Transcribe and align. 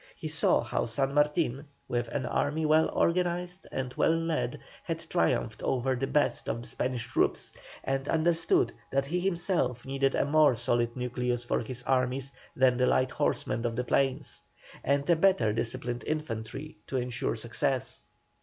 He 0.15 0.29
saw 0.29 0.63
how 0.63 0.87
San 0.87 1.13
Martin, 1.13 1.67
with 1.87 2.07
an 2.07 2.25
army 2.25 2.65
well 2.65 2.89
organized 2.91 3.67
and 3.71 3.93
well 3.93 4.15
led, 4.17 4.59
had 4.83 5.07
triumphed 5.11 5.61
over 5.61 5.93
the 5.95 6.07
best 6.07 6.49
of 6.49 6.63
the 6.63 6.67
Spanish 6.67 7.05
troops, 7.05 7.53
and 7.83 8.09
understood 8.09 8.73
that 8.91 9.05
he 9.05 9.19
himself 9.19 9.85
needed 9.85 10.15
a 10.15 10.25
more 10.25 10.55
solid 10.55 10.95
nucleus 10.97 11.43
for 11.43 11.59
his 11.59 11.83
armies 11.83 12.33
than 12.55 12.77
the 12.77 12.87
light 12.87 13.11
horsemen 13.11 13.63
of 13.63 13.75
the 13.75 13.83
plains, 13.83 14.41
and 14.83 15.07
a 15.07 15.15
better 15.15 15.53
disciplined 15.53 16.03
infantry, 16.07 16.77
to 16.87 16.97
ensure 16.97 17.35
success. 17.35 18.01